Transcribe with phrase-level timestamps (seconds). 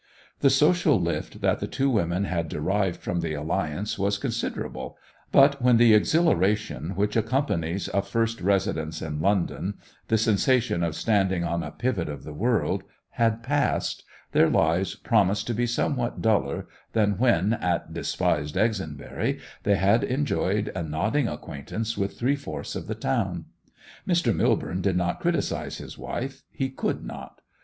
[0.39, 4.97] The social lift that the two women had derived from the alliance was considerable;
[5.31, 9.75] but when the exhilaration which accompanies a first residence in London,
[10.07, 15.45] the sensation of standing on a pivot of the world, had passed, their lives promised
[15.45, 21.95] to be somewhat duller than when, at despised Exonbury, they had enjoyed a nodding acquaintance
[21.95, 23.45] with three fourths of the town.
[24.07, 24.33] Mr.
[24.35, 27.41] Millborne did not criticise his wife; he could not.